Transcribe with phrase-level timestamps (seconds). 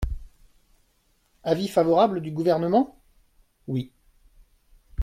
[1.43, 2.97] Avis favorable du Gouvernement?
[3.67, 3.91] Oui.